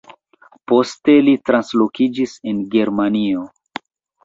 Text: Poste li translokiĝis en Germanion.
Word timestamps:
Poste 0.71 1.15
li 1.27 1.35
translokiĝis 1.51 2.35
en 2.53 2.65
Germanion. 2.79 3.49